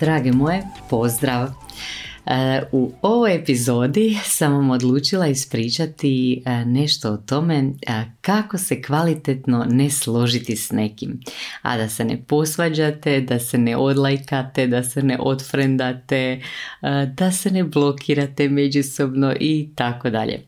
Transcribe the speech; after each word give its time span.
Drage 0.00 0.32
moje, 0.32 0.62
pozdrav! 0.90 1.48
E, 2.26 2.62
u 2.72 2.92
ovoj 3.02 3.34
epizodi 3.34 4.18
sam 4.24 4.52
vam 4.52 4.70
odlučila 4.70 5.26
ispričati 5.26 6.42
e, 6.46 6.64
nešto 6.64 7.12
o 7.12 7.16
tome 7.16 7.54
e, 7.56 8.04
kako 8.20 8.58
se 8.58 8.82
kvalitetno 8.82 9.66
ne 9.70 9.90
složiti 9.90 10.56
s 10.56 10.72
nekim. 10.72 11.20
A 11.62 11.76
da 11.76 11.88
se 11.88 12.04
ne 12.04 12.22
posvađate, 12.26 13.20
da 13.20 13.38
se 13.38 13.58
ne 13.58 13.76
odlajkate, 13.76 14.66
da 14.66 14.82
se 14.82 15.02
ne 15.02 15.18
odfrendate, 15.20 16.40
da 17.14 17.32
se 17.32 17.50
ne 17.50 17.64
blokirate 17.64 18.48
međusobno 18.48 19.34
i 19.40 19.68
tako 19.74 20.10
dalje. 20.10 20.46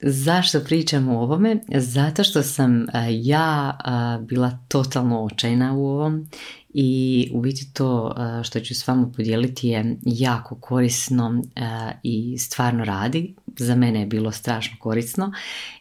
Zašto 0.00 0.60
pričam 0.60 1.08
o 1.08 1.22
ovome? 1.22 1.56
Zato 1.74 2.24
što 2.24 2.42
sam 2.42 2.86
ja 3.08 3.78
bila 4.20 4.58
totalno 4.68 5.24
očajna 5.24 5.74
u 5.74 5.86
ovom 5.86 6.26
i 6.74 7.30
u 7.32 7.40
biti 7.40 7.72
to 7.72 8.14
što 8.44 8.60
ću 8.60 8.74
s 8.74 8.86
vama 8.86 9.10
podijeliti 9.16 9.68
je 9.68 9.96
jako 10.02 10.54
korisno 10.54 11.42
i 12.02 12.38
stvarno 12.38 12.84
radi. 12.84 13.34
Za 13.58 13.74
mene 13.74 14.00
je 14.00 14.06
bilo 14.06 14.32
strašno 14.32 14.76
korisno 14.80 15.32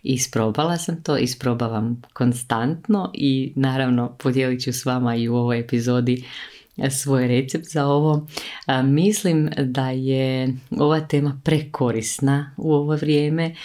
isprobala 0.04 0.78
sam 0.78 1.04
to, 1.04 1.18
isprobavam 1.18 2.02
konstantno 2.14 3.12
i 3.14 3.54
naravno 3.56 4.16
podijelit 4.20 4.64
ću 4.64 4.74
s 4.74 4.86
vama 4.86 5.16
i 5.16 5.30
u 5.30 5.36
ovoj 5.36 5.60
epizodi 5.60 6.26
svoj 6.90 7.28
recept 7.28 7.66
za 7.66 7.86
ovo. 7.86 8.28
Mislim 8.84 9.50
da 9.58 9.90
je 9.90 10.54
ova 10.80 11.00
tema 11.00 11.42
prekorisna 11.44 12.52
u 12.58 12.74
ovo 12.74 12.96
vrijeme 12.96 13.56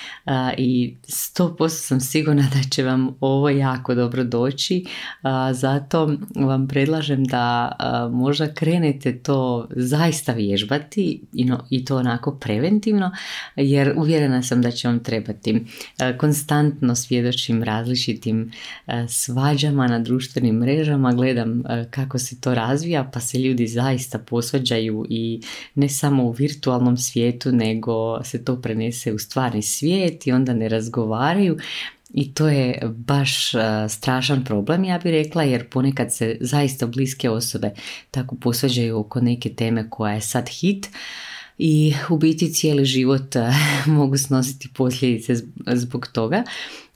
i 0.57 0.97
100% 1.07 1.69
sam 1.69 2.01
sigurna 2.01 2.43
da 2.43 2.71
će 2.71 2.83
vam 2.83 3.17
ovo 3.21 3.49
jako 3.49 3.95
dobro 3.95 4.25
doći. 4.25 4.85
Zato 5.53 6.17
vam 6.35 6.69
predlažem 6.69 7.25
da 7.25 7.73
možda 8.13 8.55
krenete 8.55 9.19
to 9.19 9.69
zaista 9.71 10.33
vježbati 10.33 11.21
i 11.71 11.85
to 11.85 11.97
onako 11.97 12.35
preventivno 12.35 13.11
jer 13.57 13.95
uvjerena 13.97 14.43
sam 14.43 14.63
da 14.63 14.71
će 14.71 14.89
vam 14.89 15.05
trebati. 15.05 15.65
Konstantno 16.19 16.95
svjedočim 16.95 17.63
različitim 17.63 18.53
svađama 19.09 19.87
na 19.87 19.99
društvenim 19.99 20.57
mrežama, 20.57 21.13
gledam 21.13 21.63
kako 21.91 22.19
se 22.19 22.41
to 22.41 22.55
razvija 22.55 22.98
pa 23.05 23.21
se 23.21 23.39
ljudi 23.39 23.67
zaista 23.67 24.19
posvađaju 24.19 25.07
i 25.09 25.41
ne 25.75 25.89
samo 25.89 26.25
u 26.25 26.31
virtualnom 26.31 26.97
svijetu 26.97 27.53
nego 27.53 28.25
se 28.25 28.45
to 28.45 28.61
prenese 28.61 29.13
u 29.13 29.19
stvarni 29.19 29.63
svijet 29.63 30.27
i 30.27 30.33
onda 30.33 30.55
ne 30.55 30.69
razgovaraju. 30.69 31.59
I 32.15 32.35
to 32.35 32.49
je 32.49 32.81
baš 32.97 33.53
strašan 33.89 34.45
problem, 34.45 34.85
ja 34.85 34.99
bih 34.99 35.13
rekla, 35.13 35.43
jer 35.43 35.69
ponekad 35.69 36.15
se 36.15 36.37
zaista 36.41 36.87
bliske 36.87 37.31
osobe 37.31 37.71
tako 38.11 38.37
posvađaju 38.37 38.99
oko 38.99 39.21
neke 39.21 39.55
teme 39.55 39.91
koja 39.91 40.15
je 40.15 40.21
sad 40.21 40.49
hit, 40.49 40.89
i 41.59 41.95
u 42.11 42.19
biti 42.19 42.53
cijeli 42.53 42.85
život 42.85 43.35
mogu 43.87 44.17
snositi 44.17 44.69
posljedice 44.75 45.35
zbog 45.75 46.07
toga. 46.07 46.45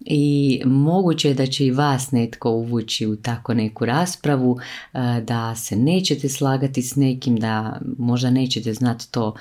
I 0.04 0.62
moguće 0.64 1.28
je 1.28 1.34
da 1.34 1.46
će 1.46 1.66
i 1.66 1.70
vas 1.70 2.10
netko 2.10 2.50
uvući 2.50 3.06
u 3.06 3.16
tako 3.16 3.54
neku 3.54 3.84
raspravu, 3.84 4.58
e, 4.92 4.98
da 5.26 5.54
se 5.54 5.76
nećete 5.76 6.28
slagati 6.28 6.82
s 6.82 6.96
nekim, 6.96 7.36
da 7.36 7.80
možda 7.98 8.30
nećete 8.30 8.74
znati 8.74 9.10
to 9.10 9.34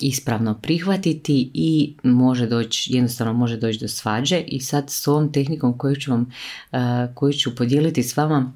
ispravno 0.00 0.54
prihvatiti 0.54 1.50
i 1.54 1.94
može 2.02 2.46
doći, 2.46 2.94
jednostavno 2.94 3.32
može 3.32 3.56
doći 3.56 3.78
do 3.78 3.88
svađe. 3.88 4.40
I 4.46 4.60
sad 4.60 4.84
s 4.90 5.08
ovom 5.08 5.32
tehnikom 5.32 5.78
koju 5.78 5.96
ću 5.96 6.10
vam, 6.10 6.30
e, 6.72 6.76
koju 7.14 7.32
ću 7.32 7.54
podijeliti 7.54 8.02
s 8.02 8.16
vama 8.16 8.52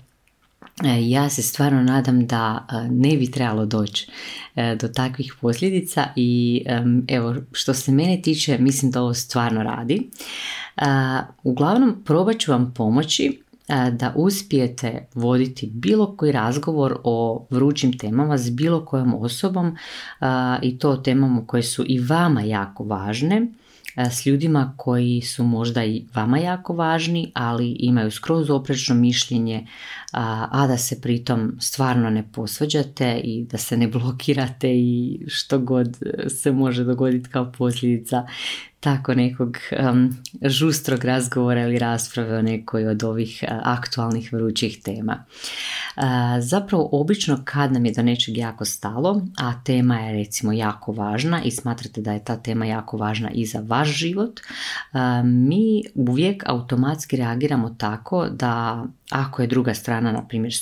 ja 1.00 1.30
se 1.30 1.42
stvarno 1.42 1.82
nadam 1.82 2.26
da 2.26 2.66
e, 2.70 2.88
ne 2.90 3.16
bi 3.16 3.30
trebalo 3.30 3.66
doći 3.66 4.10
e, 4.56 4.76
do 4.80 4.88
takvih 4.88 5.34
posljedica 5.40 6.08
i 6.16 6.64
evo 7.08 7.34
što 7.52 7.74
se 7.74 7.92
mene 7.92 8.22
tiče 8.22 8.58
mislim 8.58 8.90
da 8.90 9.02
ovo 9.02 9.14
stvarno 9.14 9.62
radi. 9.62 10.10
Uglavnom 11.42 12.02
probat 12.04 12.38
ću 12.38 12.50
vam 12.50 12.74
pomoći 12.76 13.42
da 13.92 14.12
uspijete 14.16 15.06
voditi 15.14 15.66
bilo 15.66 16.16
koji 16.16 16.32
razgovor 16.32 16.98
o 17.04 17.46
vrućim 17.50 17.98
temama 17.98 18.38
s 18.38 18.50
bilo 18.50 18.84
kojom 18.84 19.14
osobom 19.14 19.76
i 20.62 20.78
to 20.78 20.96
temama 20.96 21.46
koje 21.46 21.62
su 21.62 21.84
i 21.88 22.00
vama 22.00 22.40
jako 22.40 22.84
važne 22.84 23.46
s 23.98 24.26
ljudima 24.26 24.74
koji 24.76 25.20
su 25.20 25.44
možda 25.44 25.84
i 25.84 26.04
vama 26.14 26.38
jako 26.38 26.74
važni, 26.74 27.32
ali 27.34 27.76
imaju 27.78 28.10
skroz 28.10 28.50
oprečno 28.50 28.94
mišljenje, 28.94 29.66
a 30.12 30.66
da 30.66 30.76
se 30.76 31.00
pritom 31.00 31.56
stvarno 31.60 32.10
ne 32.10 32.32
posvađate 32.32 33.20
i 33.24 33.44
da 33.44 33.58
se 33.58 33.76
ne 33.76 33.88
blokirate 33.88 34.70
i 34.74 35.20
što 35.28 35.58
god 35.58 35.98
se 36.28 36.52
može 36.52 36.84
dogoditi 36.84 37.28
kao 37.28 37.52
posljedica 37.52 38.26
tako 38.80 39.14
nekog 39.14 39.56
um, 39.90 40.16
žustrog 40.42 41.04
razgovora 41.04 41.62
ili 41.62 41.78
rasprave 41.78 42.38
o 42.38 42.42
nekoj 42.42 42.86
od 42.86 43.04
ovih 43.04 43.44
aktualnih 43.48 44.32
vrućih 44.32 44.82
tema. 44.82 45.24
zapravo, 46.40 46.88
obično 46.92 47.40
kad 47.44 47.72
nam 47.72 47.86
je 47.86 47.92
do 47.92 48.02
nečeg 48.02 48.36
jako 48.36 48.64
stalo, 48.64 49.22
a 49.38 49.62
tema 49.64 49.98
je 49.98 50.12
recimo 50.12 50.52
jako 50.52 50.92
važna 50.92 51.42
i 51.42 51.50
smatrate 51.50 52.00
da 52.00 52.12
je 52.12 52.24
ta 52.24 52.36
tema 52.36 52.66
jako 52.66 52.96
važna 52.96 53.30
i 53.30 53.46
za 53.46 53.62
vaš 53.66 53.88
život, 53.88 54.40
mi 55.24 55.82
uvijek 55.94 56.42
automatski 56.46 57.16
reagiramo 57.16 57.76
tako 57.78 58.26
da 58.28 58.84
ako 59.10 59.42
je 59.42 59.48
druga 59.48 59.74
strana, 59.74 60.12
na 60.12 60.28
primjer, 60.28 60.52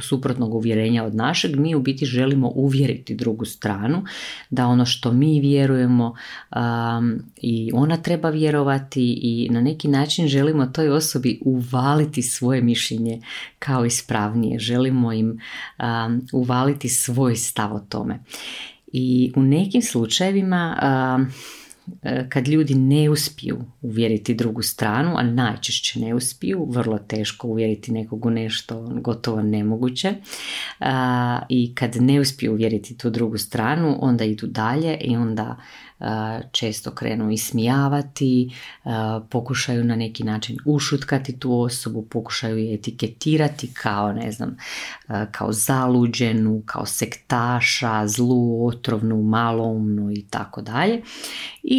suprotnog 0.00 0.54
uvjerenja 0.54 1.04
od 1.04 1.14
našeg, 1.14 1.56
mi 1.56 1.74
u 1.74 1.80
biti 1.80 2.06
želimo 2.06 2.52
uvjeriti 2.54 3.14
drugu 3.14 3.44
stranu 3.44 4.04
da 4.50 4.66
ono 4.66 4.86
što 4.86 5.12
mi 5.12 5.40
vjerujemo 5.40 6.14
um, 6.56 7.22
i 7.36 7.55
ona 7.74 7.96
treba 7.96 8.30
vjerovati 8.30 9.18
i 9.22 9.48
na 9.50 9.60
neki 9.60 9.88
način 9.88 10.28
želimo 10.28 10.66
toj 10.66 10.88
osobi 10.88 11.40
uvaliti 11.44 12.22
svoje 12.22 12.62
mišljenje 12.62 13.20
kao 13.58 13.84
ispravnije. 13.84 14.58
Želimo 14.58 15.12
im 15.12 15.28
um, 15.78 16.26
uvaliti 16.32 16.88
svoj 16.88 17.36
stav 17.36 17.74
o 17.74 17.80
tome. 17.80 18.18
I 18.92 19.32
u 19.36 19.42
nekim 19.42 19.82
slučajevima 19.82 20.78
um, 21.16 21.26
kad 22.28 22.48
ljudi 22.48 22.74
ne 22.74 23.10
uspiju 23.10 23.58
uvjeriti 23.82 24.34
drugu 24.34 24.62
stranu, 24.62 25.16
a 25.16 25.22
najčešće 25.22 26.00
ne 26.00 26.14
uspiju, 26.14 26.66
vrlo 26.70 26.98
teško 26.98 27.48
uvjeriti 27.48 27.92
nekog 27.92 28.26
u 28.26 28.30
nešto 28.30 28.88
gotovo 29.00 29.42
nemoguće 29.42 30.14
i 31.48 31.74
kad 31.74 31.96
ne 31.96 32.20
uspiju 32.20 32.52
uvjeriti 32.52 32.98
tu 32.98 33.10
drugu 33.10 33.38
stranu, 33.38 33.98
onda 34.00 34.24
idu 34.24 34.46
dalje 34.46 34.96
i 35.00 35.16
onda 35.16 35.56
često 36.52 36.90
krenu 36.90 37.30
ismijavati, 37.30 38.50
pokušaju 39.30 39.84
na 39.84 39.96
neki 39.96 40.24
način 40.24 40.56
ušutkati 40.64 41.38
tu 41.38 41.60
osobu, 41.60 42.02
pokušaju 42.02 42.58
je 42.58 42.74
etiketirati 42.74 43.74
kao, 43.74 44.12
ne 44.12 44.32
znam, 44.32 44.56
kao 45.30 45.52
zaluđenu, 45.52 46.62
kao 46.66 46.86
sektaša, 46.86 48.06
zlu, 48.06 48.66
otrovnu, 48.66 49.22
maloumnu 49.22 50.12
i 50.12 50.22
tako 50.30 50.62
dalje. 50.62 51.02
I 51.62 51.75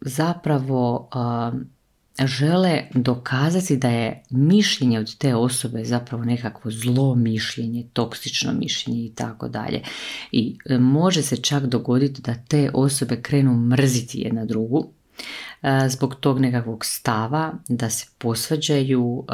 zapravo 0.00 1.08
žele 2.26 2.82
dokazati 2.94 3.76
da 3.76 3.88
je 3.88 4.22
mišljenje 4.30 4.98
od 4.98 5.18
te 5.18 5.34
osobe 5.34 5.84
zapravo 5.84 6.24
nekakvo 6.24 6.70
zlo 6.70 7.14
mišljenje, 7.14 7.84
toksično 7.92 8.52
mišljenje 8.52 9.04
i 9.04 9.14
tako 9.14 9.48
dalje. 9.48 9.82
I 10.32 10.56
može 10.80 11.22
se 11.22 11.36
čak 11.36 11.66
dogoditi 11.66 12.22
da 12.22 12.34
te 12.48 12.70
osobe 12.74 13.22
krenu 13.22 13.54
mrziti 13.54 14.20
jedna 14.20 14.44
drugu 14.44 14.92
zbog 15.88 16.14
tog 16.14 16.40
nekakvog 16.40 16.84
stava 16.84 17.52
da 17.68 17.90
se 17.90 18.06
posvađaju 18.18 19.24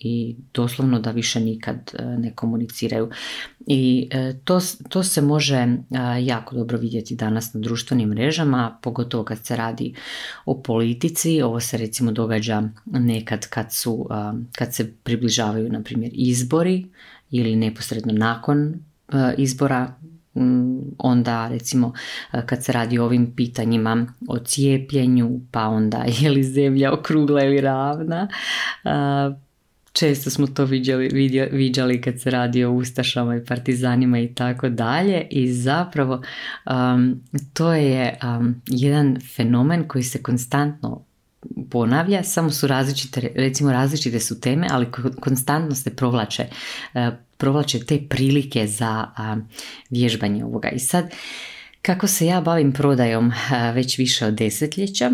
i 0.00 0.36
doslovno 0.54 1.00
da 1.00 1.10
više 1.10 1.40
nikad 1.40 1.94
ne 2.18 2.32
komuniciraju. 2.34 3.10
I 3.66 4.08
to, 4.44 4.60
to 4.88 5.02
se 5.02 5.22
može 5.22 5.66
jako 6.20 6.56
dobro 6.56 6.78
vidjeti 6.78 7.14
danas 7.14 7.54
na 7.54 7.60
društvenim 7.60 8.08
mrežama, 8.08 8.78
pogotovo 8.82 9.24
kad 9.24 9.46
se 9.46 9.56
radi 9.56 9.94
o 10.44 10.62
politici. 10.62 11.42
Ovo 11.42 11.60
se 11.60 11.76
recimo 11.76 12.12
događa 12.12 12.62
nekad 12.84 13.46
kad, 13.46 13.72
su, 13.72 14.08
kad 14.52 14.74
se 14.74 14.92
približavaju 14.92 15.72
na 15.72 15.82
primjer 15.82 16.12
izbori 16.14 16.86
ili 17.30 17.56
neposredno 17.56 18.12
nakon 18.12 18.74
izbora 19.36 19.94
onda 20.98 21.48
recimo 21.48 21.92
e, 22.32 22.46
kad 22.46 22.64
se 22.64 22.72
radi 22.72 22.98
o 22.98 23.04
ovim 23.04 23.34
pitanjima 23.36 24.06
o 24.28 24.38
cijepljenju, 24.38 25.40
pa 25.50 25.68
onda 25.68 26.04
je 26.20 26.30
li 26.30 26.44
zemlja 26.44 26.92
okrugla 26.92 27.44
ili 27.44 27.60
ravna. 27.60 28.28
E, 28.84 29.46
često 29.92 30.30
smo 30.30 30.46
to 30.46 30.64
viđali, 30.64 31.08
viđali 31.52 32.00
kad 32.00 32.20
se 32.20 32.30
radi 32.30 32.64
o 32.64 32.72
ustašama 32.72 33.36
i 33.36 33.44
partizanima 33.44 34.18
i 34.18 34.34
tako 34.34 34.68
dalje 34.68 35.26
i 35.30 35.52
zapravo 35.52 36.22
to 37.52 37.72
je 37.72 38.18
jedan 38.66 39.18
fenomen 39.36 39.88
koji 39.88 40.04
se 40.04 40.22
konstantno 40.22 41.05
ponavlja, 41.70 42.22
samo 42.22 42.50
su 42.50 42.66
različite, 42.66 43.32
recimo 43.34 43.72
različite 43.72 44.20
su 44.20 44.40
teme, 44.40 44.66
ali 44.70 44.86
konstantno 45.20 45.74
se 45.74 45.96
provlače 45.96 46.46
e, 46.94 47.10
provlače 47.36 47.84
te 47.84 48.08
prilike 48.08 48.66
za 48.66 49.06
vježbanje 49.90 50.44
ovoga. 50.44 50.68
I 50.68 50.78
sad, 50.78 51.10
kako 51.86 52.06
se 52.06 52.26
ja 52.26 52.40
bavim 52.40 52.72
prodajom 52.72 53.32
već 53.74 53.98
više 53.98 54.26
od 54.26 54.34
desetljeća, 54.34 55.10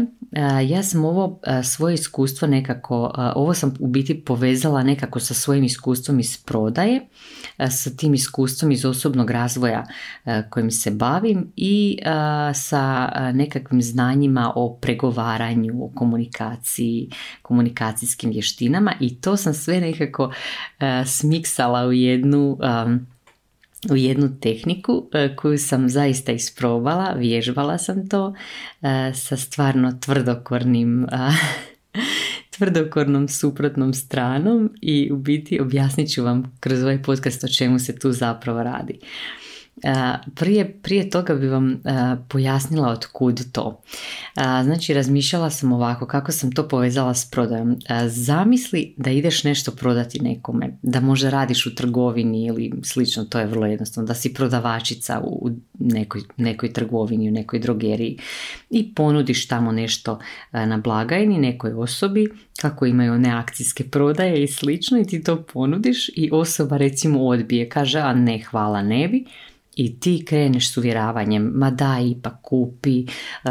ja 0.69 0.82
sam 0.82 1.04
ovo 1.04 1.40
svoje 1.64 1.94
iskustvo 1.94 2.48
nekako, 2.48 3.12
ovo 3.34 3.54
sam 3.54 3.74
u 3.80 3.86
biti 3.86 4.20
povezala 4.20 4.82
nekako 4.82 5.20
sa 5.20 5.34
svojim 5.34 5.64
iskustvom 5.64 6.20
iz 6.20 6.44
prodaje, 6.44 7.00
sa 7.70 7.90
tim 7.96 8.14
iskustvom 8.14 8.70
iz 8.70 8.84
osobnog 8.84 9.30
razvoja 9.30 9.86
kojim 10.50 10.70
se 10.70 10.90
bavim 10.90 11.52
i 11.56 11.98
sa 12.54 13.10
nekakvim 13.32 13.82
znanjima 13.82 14.52
o 14.56 14.78
pregovaranju, 14.80 15.84
o 15.84 15.90
komunikaciji, 15.94 17.10
komunikacijskim 17.42 18.30
vještinama 18.30 18.92
i 19.00 19.20
to 19.20 19.36
sam 19.36 19.54
sve 19.54 19.80
nekako 19.80 20.32
smiksala 21.06 21.86
u 21.86 21.92
jednu 21.92 22.58
u 23.90 23.96
jednu 23.96 24.40
tehniku 24.40 25.08
e, 25.12 25.37
koju 25.37 25.58
sam 25.58 25.88
zaista 25.88 26.32
isprobala, 26.32 27.14
vježbala 27.19 27.79
sam 27.79 28.08
to 28.08 28.34
e, 28.82 29.12
sa 29.14 29.37
stvarno 29.37 29.99
tvrdokornim 30.00 31.06
tvrdokornom 32.56 33.29
suprotnom 33.29 33.94
stranom 33.94 34.70
i 34.81 35.12
u 35.12 35.17
biti 35.17 35.61
objasnit 35.61 36.12
ću 36.12 36.25
vam 36.25 36.56
kroz 36.61 36.82
ovaj 36.82 37.02
podcast 37.02 37.44
o 37.44 37.49
čemu 37.49 37.79
se 37.79 37.99
tu 37.99 38.12
zapravo 38.12 38.62
radi. 38.62 38.99
Prije, 40.34 40.80
prije 40.82 41.10
toga 41.10 41.34
bi 41.34 41.48
vam 41.48 41.82
pojasnila 42.28 42.88
od 42.88 43.06
kud 43.06 43.52
to. 43.52 43.82
Znači, 44.64 44.94
razmišljala 44.94 45.50
sam 45.50 45.72
ovako 45.72 46.06
kako 46.06 46.32
sam 46.32 46.52
to 46.52 46.69
povezala 46.69 47.14
s 47.14 47.30
prodajom. 47.30 47.76
Zamisli 48.06 48.94
da 48.96 49.10
ideš 49.10 49.44
nešto 49.44 49.70
prodati 49.70 50.20
nekome, 50.20 50.78
da 50.82 51.00
možda 51.00 51.30
radiš 51.30 51.66
u 51.66 51.74
trgovini 51.74 52.46
ili 52.46 52.72
slično, 52.82 53.24
to 53.24 53.38
je 53.38 53.46
vrlo 53.46 53.66
jednostavno, 53.66 54.08
da 54.08 54.14
si 54.14 54.34
prodavačica 54.34 55.20
u 55.24 55.50
nekoj, 55.78 56.20
nekoj 56.36 56.72
trgovini, 56.72 57.28
u 57.28 57.32
nekoj 57.32 57.58
drogeriji 57.58 58.19
i 58.70 58.94
ponudiš 58.94 59.48
tamo 59.48 59.72
nešto 59.72 60.19
na 60.52 60.76
blagajni 60.76 61.38
nekoj 61.38 61.72
osobi 61.72 62.28
kako 62.60 62.87
imaju 62.87 63.12
one 63.12 63.31
akcijske 63.31 63.84
prodaje 63.84 64.43
i 64.43 64.49
slično 64.49 65.00
i 65.00 65.06
ti 65.06 65.22
to 65.22 65.43
ponudiš 65.43 66.08
i 66.08 66.28
osoba 66.32 66.76
recimo 66.76 67.25
odbije, 67.25 67.69
kaže 67.69 67.99
a 67.99 68.14
ne 68.14 68.38
hvala 68.50 68.82
ne 68.82 69.08
bi. 69.08 69.25
I 69.76 70.00
ti 70.00 70.25
kreneš 70.26 70.72
s 70.72 70.76
uvjeravanjem, 70.76 71.43
ma 71.54 71.70
da, 71.70 71.99
ipak 72.00 72.34
kupi, 72.43 73.04
uh, 73.04 73.50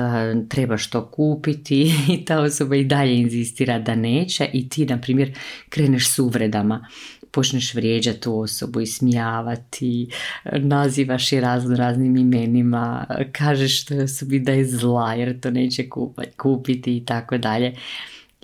trebaš 0.49 0.89
to 0.89 1.11
kupiti. 1.11 1.93
I 2.13 2.25
ta 2.25 2.39
osoba 2.39 2.75
i 2.75 2.83
dalje 2.83 3.15
inzistira 3.17 3.79
da 3.79 3.95
neće 3.95 4.49
i 4.53 4.69
ti, 4.69 4.85
na 4.85 5.01
primjer, 5.01 5.37
kreneš 5.69 6.09
s 6.09 6.19
uvredama. 6.19 6.87
Počneš 7.31 7.73
vrijeđati 7.73 8.19
tu 8.19 8.39
osobu, 8.39 8.81
ismijavati, 8.81 10.07
nazivaš 10.53 11.31
je 11.31 11.41
razno 11.41 11.75
raznim 11.75 12.17
imenima, 12.17 13.05
kažeš 13.31 13.85
toj 13.85 14.03
osobi 14.03 14.39
da 14.39 14.51
je 14.51 14.65
zla 14.65 15.13
jer 15.13 15.39
to 15.39 15.51
neće 15.51 15.89
kupiti 16.37 16.97
i 16.97 17.05
tako 17.05 17.37
dalje. 17.37 17.75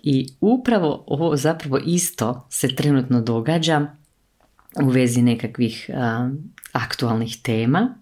I 0.10 0.28
upravo 0.42 1.04
ovo 1.08 1.36
zapravo 1.36 1.78
isto 1.86 2.48
se 2.50 2.76
trenutno 2.76 3.22
događa 3.22 3.88
u 4.84 4.90
vezi 4.90 5.22
nekakvih 5.22 5.90
aktualnih 6.72 7.38
tema 7.44 7.96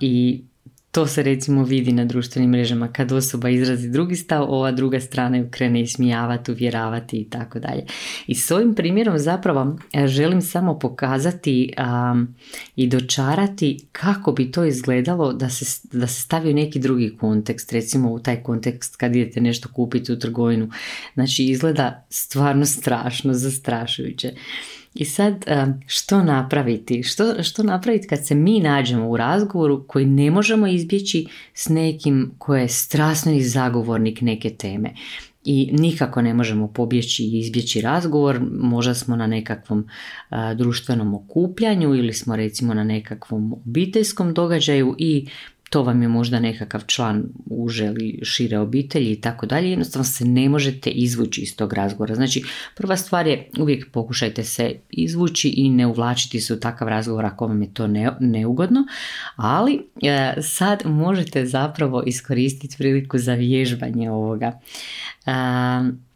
i 0.00 0.44
to 0.98 1.06
se 1.06 1.22
recimo 1.22 1.64
vidi 1.64 1.92
na 1.92 2.04
društvenim 2.04 2.50
mrežama 2.50 2.88
kad 2.92 3.12
osoba 3.12 3.48
izrazi 3.48 3.90
drugi 3.90 4.16
stav, 4.16 4.42
ova 4.48 4.72
druga 4.72 5.00
strana 5.00 5.36
ju 5.36 5.48
krene 5.50 5.80
ismijavati, 5.80 6.52
uvjeravati 6.52 7.16
i 7.16 7.30
tako 7.30 7.58
dalje. 7.58 7.84
I 8.26 8.34
s 8.34 8.50
ovim 8.50 8.74
primjerom 8.74 9.18
zapravo 9.18 9.78
e, 9.92 10.06
želim 10.06 10.42
samo 10.42 10.78
pokazati 10.78 11.72
i 12.76 12.86
dočarati 12.86 13.78
kako 13.92 14.32
bi 14.32 14.52
to 14.52 14.64
izgledalo 14.64 15.32
da 15.32 15.50
se, 15.50 15.88
da 15.92 16.06
se 16.06 16.22
stavi 16.22 16.50
u 16.50 16.54
neki 16.54 16.78
drugi 16.78 17.16
kontekst, 17.16 17.72
recimo 17.72 18.12
u 18.12 18.18
taj 18.18 18.42
kontekst 18.42 18.96
kad 18.96 19.16
idete 19.16 19.40
nešto 19.40 19.68
kupiti 19.68 20.12
u 20.12 20.18
trgovinu. 20.18 20.70
Znači 21.14 21.44
izgleda 21.44 22.06
stvarno 22.10 22.64
strašno, 22.64 23.34
zastrašujuće. 23.34 24.32
I 24.98 25.04
sad 25.04 25.44
e, 25.46 25.66
što 25.86 26.22
napraviti? 26.22 27.02
Što, 27.02 27.42
što 27.42 27.62
napraviti 27.62 28.08
kad 28.08 28.26
se 28.26 28.34
mi 28.34 28.60
nađemo 28.60 29.08
u 29.08 29.16
razgovoru 29.16 29.84
koji 29.86 30.06
ne 30.06 30.30
možemo 30.30 30.66
izbjeći 30.66 31.26
s 31.54 31.68
nekim 31.68 32.30
koji 32.38 32.60
je 32.60 32.68
strasni 32.68 33.42
zagovornik 33.42 34.20
neke 34.20 34.50
teme? 34.50 34.94
i 35.44 35.70
nikako 35.72 36.22
ne 36.22 36.34
možemo 36.34 36.68
pobjeći 36.68 37.24
i 37.24 37.38
izbjeći 37.38 37.80
razgovor, 37.80 38.40
možda 38.52 38.94
smo 38.94 39.16
na 39.16 39.26
nekakvom 39.26 39.86
e, 40.30 40.54
društvenom 40.54 41.14
okupljanju 41.14 41.94
ili 41.94 42.12
smo 42.12 42.36
recimo 42.36 42.74
na 42.74 42.84
nekakvom 42.84 43.52
obiteljskom 43.52 44.34
događaju 44.34 44.94
i 44.98 45.26
to 45.70 45.82
vam 45.82 46.02
je 46.02 46.08
možda 46.08 46.40
nekakav 46.40 46.82
član 46.86 47.24
uže 47.46 47.84
ili 47.84 48.20
šire 48.22 48.58
obitelji 48.58 49.12
i 49.12 49.20
tako 49.20 49.46
dalje, 49.46 49.70
jednostavno 49.70 50.04
se 50.04 50.24
ne 50.24 50.48
možete 50.48 50.90
izvući 50.90 51.40
iz 51.40 51.56
tog 51.56 51.72
razgovora. 51.72 52.14
Znači, 52.14 52.44
prva 52.76 52.96
stvar 52.96 53.26
je 53.26 53.48
uvijek 53.58 53.90
pokušajte 53.92 54.44
se 54.44 54.74
izvući 54.90 55.48
i 55.48 55.70
ne 55.70 55.86
uvlačiti 55.86 56.40
se 56.40 56.54
u 56.54 56.60
takav 56.60 56.88
razgovor 56.88 57.24
ako 57.24 57.46
vam 57.46 57.62
je 57.62 57.74
to 57.74 57.86
neugodno, 58.20 58.86
ali 59.36 59.80
e, 60.02 60.34
sad 60.42 60.82
možete 60.84 61.46
zapravo 61.46 62.02
iskoristiti 62.06 62.76
priliku 62.78 63.18
za 63.18 63.34
vježbanje 63.34 64.10
ovoga. 64.10 64.60
E, 65.26 66.07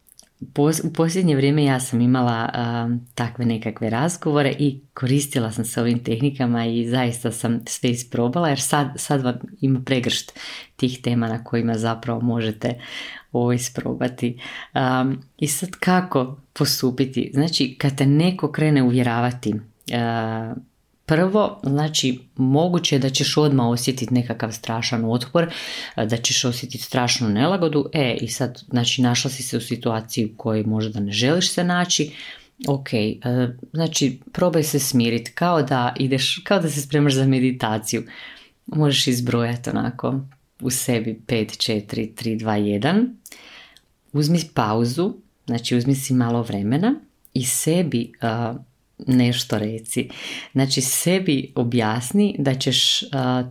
u 0.84 0.92
posljednje 0.92 1.36
vrijeme 1.36 1.64
ja 1.64 1.80
sam 1.80 2.00
imala 2.00 2.48
takve 3.14 3.44
nekakve 3.44 3.90
razgovore 3.90 4.54
i 4.58 4.80
koristila 4.94 5.52
sam 5.52 5.64
se 5.64 5.80
ovim 5.80 6.04
tehnikama 6.04 6.66
i 6.66 6.88
zaista 6.88 7.32
sam 7.32 7.60
sve 7.66 7.90
isprobala 7.90 8.48
jer 8.48 8.60
sad, 8.60 8.92
sad 8.96 9.22
vam 9.22 9.34
ima 9.60 9.80
pregršt 9.84 10.38
tih 10.76 11.00
tema 11.02 11.28
na 11.28 11.44
kojima 11.44 11.74
zapravo 11.74 12.20
možete 12.20 12.80
ovo 13.32 13.52
isprobati. 13.52 14.40
I 15.38 15.46
sad 15.46 15.70
kako 15.70 16.40
postupiti? 16.52 17.30
Znači 17.34 17.76
kad 17.78 17.98
te 17.98 18.06
neko 18.06 18.52
krene 18.52 18.82
uvjeravati 18.82 19.54
Prvo, 21.12 21.60
znači, 21.62 22.20
moguće 22.36 22.94
je 22.94 22.98
da 22.98 23.10
ćeš 23.10 23.36
odmah 23.36 23.66
osjetiti 23.66 24.14
nekakav 24.14 24.52
strašan 24.52 25.04
otpor, 25.04 25.52
da 25.96 26.16
ćeš 26.16 26.44
osjetiti 26.44 26.84
strašnu 26.84 27.28
nelagodu, 27.28 27.88
e, 27.92 28.16
i 28.20 28.28
sad, 28.28 28.62
znači, 28.70 29.02
našla 29.02 29.30
si 29.30 29.42
se 29.42 29.56
u 29.56 29.60
situaciji 29.60 30.26
u 30.26 30.36
kojoj 30.36 30.62
možda 30.62 31.00
ne 31.00 31.12
želiš 31.12 31.50
se 31.50 31.64
naći, 31.64 32.12
ok, 32.68 32.92
e, 32.94 33.18
znači, 33.72 34.20
probaj 34.32 34.62
se 34.62 34.78
smiriti, 34.78 35.32
kao 35.32 35.62
da 35.62 35.94
ideš, 35.98 36.40
kao 36.44 36.58
da 36.58 36.70
se 36.70 36.80
spremaš 36.80 37.14
za 37.14 37.26
meditaciju. 37.26 38.02
Možeš 38.66 39.06
izbrojati 39.06 39.70
onako 39.70 40.20
u 40.60 40.70
sebi 40.70 41.20
5, 41.26 41.72
4, 41.72 42.14
3, 42.14 42.38
2, 42.40 42.80
1. 42.80 43.08
Uzmi 44.12 44.40
pauzu, 44.54 45.14
znači 45.46 45.76
uzmi 45.76 45.94
si 45.94 46.14
malo 46.14 46.42
vremena 46.42 46.94
i 47.34 47.44
sebi 47.44 48.12
nešto 49.06 49.58
reci. 49.58 50.08
Znači 50.52 50.80
sebi 50.80 51.52
objasni 51.54 52.36
da 52.38 52.54
ćeš 52.54 53.00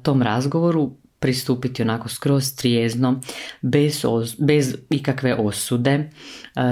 tom 0.03 0.22
razgovoru 0.22 0.91
pristupiti 1.20 1.81
onako 1.81 2.10
skroz 2.10 2.55
trijezno, 2.55 3.22
bez, 3.62 4.05
bez 4.38 4.75
ikakve 4.89 5.36
osude, 5.36 6.10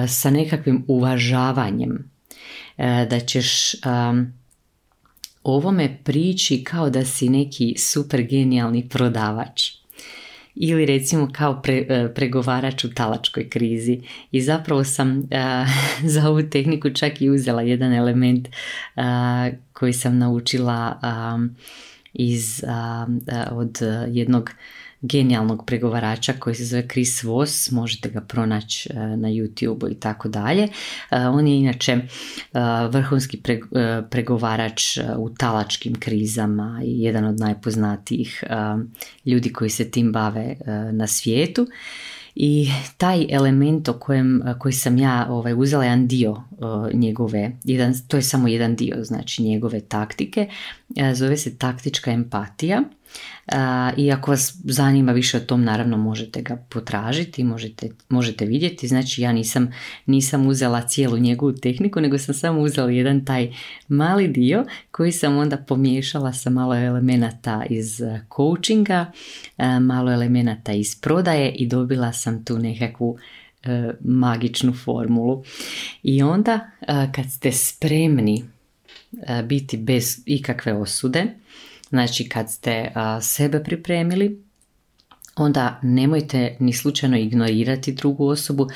sa 0.07 0.29
nekakvim 0.29 0.86
uvažavanjem. 0.88 2.12
da 3.09 3.19
ćeš 3.19 3.51
ovome 5.43 5.98
prići 6.03 6.63
kao 6.63 6.89
da 6.89 7.05
si 7.05 7.29
neki 7.29 7.75
super 7.77 8.21
genijalni 8.21 8.89
prodavač 8.89 9.62
ili 10.62 10.86
recimo 10.86 11.30
kao 11.32 11.62
pre, 11.62 12.10
pregovarač 12.16 12.84
u 12.84 12.94
talačkoj 12.94 13.50
krizi. 13.50 14.01
I 14.32 14.42
zapravo 14.42 14.84
sam 14.84 15.24
za 16.13 16.30
ovu 16.30 16.42
tehniku 16.42 16.89
čak 16.89 17.22
i 17.22 17.30
uzela 17.30 17.62
jedan 17.62 17.94
element 17.94 18.50
koji 19.74 19.94
sam 19.94 20.18
naučila 20.18 21.00
iz, 22.13 22.63
od 23.51 23.80
jednog 24.08 24.51
genijalnog 25.01 25.65
pregovarača 25.65 26.34
koji 26.34 26.56
se 26.56 26.65
zove 26.65 26.88
Chris 26.88 27.24
Voss, 27.24 27.72
možete 27.72 28.10
ga 28.10 28.22
pronaći 28.22 28.89
e, 28.94 28.96
na 28.96 29.27
YouTube 29.27 29.91
i 29.91 29.96
tako 29.96 30.29
dalje. 30.29 30.63
E, 30.63 31.27
on 31.27 31.48
je 31.48 31.60
inače 31.60 31.91
e, 31.91 32.00
vrhunski 32.89 33.41
pregovarač 34.10 34.98
u 35.18 35.29
talačkim 35.29 35.96
krizama 35.96 36.82
i 36.86 37.01
jedan 37.01 37.25
od 37.25 37.39
najpoznatijih 37.39 38.44
ljudi 39.25 39.53
koji 39.53 39.70
se 39.70 39.91
tim 39.91 40.12
bave 40.12 40.56
na 40.91 41.08
svijetu. 41.08 41.68
I 42.36 42.70
taj 42.98 43.25
element 43.29 43.89
o 43.89 43.94
kojem, 43.94 44.41
koji 44.60 44.74
sam 44.74 44.98
ja 44.98 45.27
ovaj, 45.29 45.53
uzela 45.58 45.84
jedan 45.84 46.08
dio 46.08 46.44
njegove, 46.94 47.51
jedan, 47.63 47.94
to 48.08 48.18
je 48.18 48.24
samo 48.24 48.48
jedan 48.48 48.75
dio 48.75 49.03
znači 49.03 49.44
njegove 49.44 49.79
taktike, 49.79 50.48
zove 51.13 51.38
se 51.38 51.58
taktička 51.58 52.12
empatija 52.12 52.84
i 53.98 54.12
ako 54.12 54.32
vas 54.32 54.58
zanima 54.63 55.12
više 55.12 55.38
o 55.38 55.39
tom, 55.39 55.63
naravno 55.63 55.98
možete 55.98 56.42
ga 56.42 56.56
potražiti, 56.70 57.44
možete, 57.44 57.89
možete 58.10 58.46
vidjeti. 58.46 58.88
Znači 58.88 59.22
ja 59.22 59.32
nisam, 59.32 59.72
nisam 60.06 60.48
uzela 60.48 60.88
cijelu 60.88 61.18
njegovu 61.18 61.54
tehniku, 61.54 62.01
nego 62.01 62.18
sam 62.18 62.36
samo 62.36 62.62
uzela 62.62 62.92
jedan 62.92 63.25
taj 63.25 63.54
mali 63.88 64.28
dio 64.28 64.66
koji 64.92 65.12
sam 65.12 65.38
onda 65.38 65.58
pomiješala 65.58 66.34
sa 66.34 66.50
malo 66.50 66.75
elemenata 66.75 67.66
iz 67.70 68.01
coachinga, 68.36 69.12
malo 69.82 70.12
elemenata 70.12 70.74
iz 70.74 70.96
prodaje 71.01 71.51
i 71.51 71.68
dobila 71.68 72.13
sam 72.13 72.46
tu 72.46 72.60
nekakvu 72.60 73.18
magičnu 74.00 74.74
formulu. 74.74 75.44
I 76.04 76.24
onda 76.24 76.72
kad 76.88 77.32
ste 77.32 77.51
spremni 77.51 78.46
biti 79.44 79.78
bez 79.78 80.22
ikakve 80.25 80.74
osude, 80.74 81.25
Znači 81.89 82.29
kad 82.29 82.51
ste 82.51 82.91
sebe 83.22 83.63
pripremili, 83.63 84.43
onda 85.36 85.79
nemojte 85.84 86.55
ni 86.60 86.74
slučajno 86.74 87.17
ignorirati 87.17 87.93
drugu 87.93 88.27
osobu 88.27 88.67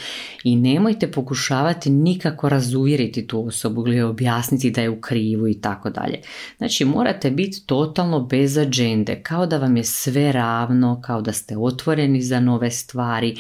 i 0.44 0.56
nemojte 0.56 1.12
pokušavati 1.12 1.90
nikako 1.90 2.50
razuvjeriti 2.50 3.28
tu 3.28 3.48
osobu 3.48 3.88
ili 3.88 4.02
objasniti 4.02 4.72
da 4.72 4.82
je 4.82 4.90
u 4.90 5.02
krivu 5.02 5.48
i 5.48 5.62
tako 5.62 5.90
dalje. 5.90 6.22
Znači 6.58 6.86
morate 6.86 7.32
biti 7.32 7.66
totalno 7.66 8.20
bez 8.20 8.58
agende, 8.58 9.22
kao 9.24 9.46
da 9.46 9.58
vam 9.58 9.78
je 9.78 9.84
sve 9.84 10.32
ravno, 10.32 11.02
kao 11.02 11.22
da 11.22 11.34
ste 11.34 11.58
otvoreni 11.58 12.22
za 12.22 12.40
nove 12.40 12.72
stvari, 12.72 13.36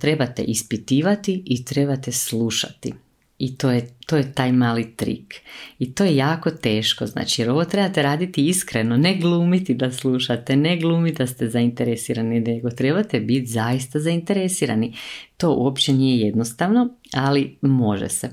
trebate 0.00 0.42
ispitivati 0.42 1.42
i 1.46 1.64
trebate 1.64 2.12
slušati. 2.12 2.94
I 3.38 3.56
to 3.56 3.70
je, 3.70 3.88
to 4.06 4.16
je 4.16 4.32
taj 4.32 4.52
mali 4.52 4.96
trik. 4.96 5.34
I 5.78 5.94
to 5.94 6.04
je 6.04 6.16
jako 6.16 6.50
teško, 6.50 7.06
znači 7.06 7.42
jer 7.42 7.50
ovo 7.50 7.64
trebate 7.64 8.02
raditi 8.02 8.46
iskreno, 8.46 8.96
ne 8.96 9.16
glumiti 9.16 9.74
da 9.74 9.90
slušate, 9.90 10.56
ne 10.56 10.76
glumiti 10.76 11.18
da 11.18 11.26
ste 11.26 11.48
zainteresirani, 11.48 12.40
nego 12.40 12.70
trebate 12.70 13.20
biti 13.20 13.46
zaista 13.46 14.00
zainteresirani. 14.00 14.94
To 15.36 15.54
uopće 15.54 15.92
nije 15.92 16.26
jednostavno, 16.26 16.88
ali 17.12 17.56
može 17.60 18.08
se. 18.08 18.30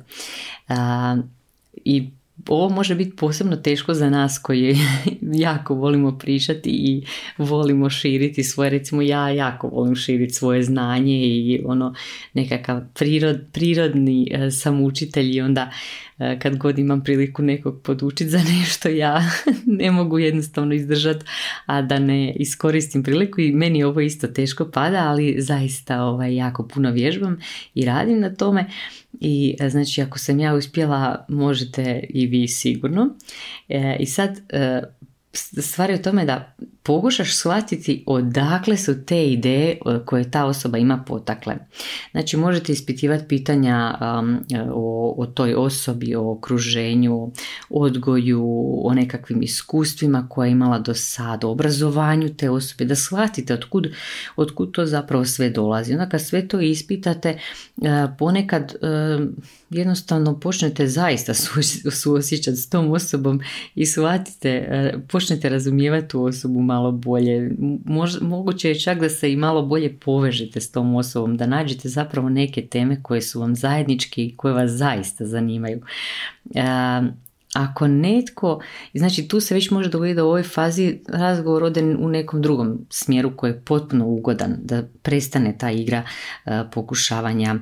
I 1.75 2.09
ovo 2.47 2.69
može 2.69 2.95
biti 2.95 3.15
posebno 3.15 3.55
teško 3.55 3.93
za 3.93 4.09
nas 4.09 4.39
koji 4.39 4.77
jako 5.47 5.73
volimo 5.73 6.17
pričati 6.17 6.69
i 6.69 7.05
volimo 7.37 7.89
širiti 7.89 8.43
svoje, 8.43 8.69
recimo 8.69 9.01
ja 9.01 9.29
jako 9.29 9.67
volim 9.67 9.95
širiti 9.95 10.33
svoje 10.33 10.63
znanje 10.63 11.17
i 11.17 11.61
ono 11.65 11.93
nekakav 12.33 12.81
prirod, 12.93 13.41
prirodni 13.51 14.27
e, 14.31 14.51
sam 14.51 14.81
učitelj 14.81 15.35
i 15.35 15.41
onda 15.41 15.71
kad 16.41 16.57
god 16.57 16.79
imam 16.79 17.03
priliku 17.03 17.41
nekog 17.41 17.81
podučiti 17.81 18.29
za 18.29 18.39
nešto 18.59 18.89
ja 18.89 19.23
ne 19.79 19.91
mogu 19.91 20.19
jednostavno 20.19 20.73
izdržati 20.73 21.25
a 21.65 21.81
da 21.81 21.99
ne 21.99 22.33
iskoristim 22.35 23.03
priliku 23.03 23.41
i 23.41 23.51
meni 23.51 23.83
ovo 23.83 24.01
isto 24.01 24.27
teško 24.27 24.71
pada 24.71 25.07
ali 25.07 25.35
zaista 25.41 26.03
ovaj, 26.03 26.35
jako 26.35 26.67
puno 26.67 26.91
vježbam 26.91 27.37
i 27.73 27.85
radim 27.85 28.19
na 28.19 28.35
tome. 28.35 28.65
I 29.19 29.55
e, 29.59 29.69
znači 29.69 30.01
ako 30.01 30.19
sam 30.19 30.39
ja 30.39 30.53
uspjela 30.53 31.25
možete 31.29 32.03
i 32.09 32.27
vi 32.27 32.47
sigurno. 32.47 33.15
E, 33.69 33.97
i 33.99 34.05
sad 34.05 34.37
e, 34.49 34.81
stvar 35.33 35.89
je 35.89 35.95
u 35.95 36.01
tome 36.01 36.25
da 36.25 36.55
pokušaš 36.83 37.35
shvatiti 37.35 38.03
odakle 38.07 38.77
su 38.77 39.05
te 39.05 39.25
ideje 39.25 39.79
koje 40.05 40.31
ta 40.31 40.45
osoba 40.45 40.77
ima 40.77 41.03
potakle. 41.07 41.55
Znači 42.11 42.37
možete 42.37 42.71
ispitivati 42.71 43.27
pitanja 43.27 43.97
um, 44.01 44.39
o, 44.73 45.15
o 45.17 45.25
toj 45.25 45.53
osobi, 45.53 46.15
o 46.15 46.31
okruženju, 46.31 47.31
odgoju, 47.69 48.43
o 48.83 48.93
nekakvim 48.93 49.41
iskustvima 49.41 50.27
koje 50.29 50.47
je 50.47 50.51
imala 50.51 50.79
do 50.79 50.93
sada, 50.93 51.47
obrazovanju 51.47 52.35
te 52.35 52.49
osobe, 52.49 52.85
da 52.85 52.95
shvatite 52.95 53.53
otkud, 53.53 53.87
otkud 54.35 54.71
to 54.71 54.85
zapravo 54.85 55.25
sve 55.25 55.49
dolazi. 55.49 55.93
Onda 55.93 56.09
kad 56.09 56.21
sve 56.21 56.47
to 56.47 56.61
ispitate, 56.61 57.39
uh, 57.77 57.87
ponekad 58.19 58.75
uh, 58.81 59.27
jednostavno 59.69 60.39
počnete 60.39 60.87
zaista 60.87 61.33
suosjećati 62.01 62.57
s 62.57 62.69
tom 62.69 62.91
osobom 62.91 63.41
i 63.75 63.85
shvatite, 63.85 64.67
uh, 64.95 65.01
počnete 65.21 65.49
razumijevati 65.49 66.07
tu 66.07 66.23
osobu 66.23 66.61
malo 66.61 66.91
bolje. 66.91 67.51
moguće 68.21 68.69
je 68.69 68.79
čak 68.79 68.99
da 68.99 69.09
se 69.09 69.31
i 69.31 69.35
malo 69.35 69.61
bolje 69.61 69.99
povežete 69.99 70.61
s 70.61 70.71
tom 70.71 70.95
osobom, 70.95 71.37
da 71.37 71.45
nađete 71.45 71.89
zapravo 71.89 72.29
neke 72.29 72.67
teme 72.67 73.03
koje 73.03 73.21
su 73.21 73.39
vam 73.39 73.55
zajedničke 73.55 74.23
i 74.23 74.35
koje 74.37 74.53
vas 74.53 74.71
zaista 74.71 75.25
zanimaju. 75.25 75.81
ako 77.53 77.87
netko, 77.87 78.61
znači 78.93 79.27
tu 79.27 79.39
se 79.39 79.53
već 79.53 79.71
može 79.71 79.89
dogoditi 79.89 80.15
da 80.15 80.23
u 80.23 80.27
ovoj 80.27 80.43
fazi 80.43 80.99
razgovor 81.07 81.63
ode 81.63 81.83
u 81.99 82.09
nekom 82.09 82.41
drugom 82.41 82.85
smjeru 82.89 83.35
koji 83.35 83.51
je 83.51 83.61
potpuno 83.61 84.07
ugodan, 84.07 84.55
da 84.63 84.83
prestane 85.01 85.57
ta 85.57 85.71
igra 85.71 86.03
pokušavanja 86.71 87.55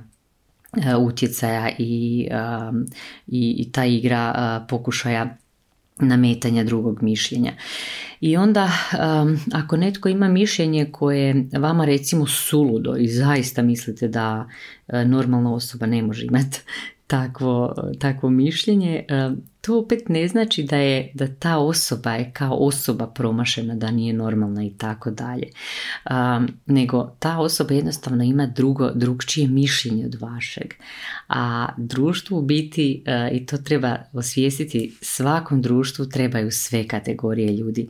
utjecaja 0.99 1.69
i, 1.77 2.27
i, 3.27 3.55
i 3.57 3.71
ta 3.71 3.85
igra 3.85 4.65
pokušaja 4.69 5.37
nametanja 5.99 6.63
drugog 6.63 7.03
mišljenja. 7.03 7.53
I 8.21 8.37
onda 8.37 8.71
ako 9.53 9.77
netko 9.77 10.09
ima 10.09 10.27
mišljenje 10.27 10.87
koje 10.91 11.45
vama 11.57 11.85
recimo 11.85 12.27
suludo 12.27 12.95
i 12.97 13.07
zaista 13.07 13.61
mislite 13.61 14.07
da 14.07 14.49
e, 14.87 15.05
normalna 15.05 15.53
osoba 15.53 15.85
ne 15.85 16.01
može 16.01 16.25
imati 16.25 16.59
takvo, 17.07 17.75
takvo 17.99 18.29
mišljenje, 18.29 19.05
to 19.61 19.79
opet 19.79 20.09
ne 20.09 20.27
znači 20.27 20.63
da 20.63 20.77
je 20.77 21.11
da 21.13 21.27
ta 21.27 21.57
osoba 21.57 22.13
je 22.13 22.31
kao 22.33 22.55
osoba 22.55 23.07
promašena, 23.07 23.75
da 23.75 23.91
nije 23.91 24.13
normalna 24.13 24.63
i 24.63 24.71
tako 24.77 25.11
dalje. 25.11 25.47
Nego 26.65 27.15
ta 27.19 27.39
osoba 27.39 27.73
jednostavno 27.73 28.23
ima 28.23 28.45
drugo, 28.45 28.91
drugčije 28.91 29.47
mišljenje 29.47 30.05
od 30.05 30.15
vašeg. 30.21 30.73
A 31.29 31.67
društvu 31.77 32.37
u 32.37 32.41
biti, 32.41 33.03
e, 33.05 33.29
i 33.33 33.45
to 33.45 33.57
treba 33.57 33.97
osvijestiti, 34.13 34.97
svakom 35.01 35.61
društvu 35.61 36.05
trebaju 36.05 36.51
sve 36.51 36.87
kategorije 36.87 37.57
ljudi. 37.57 37.87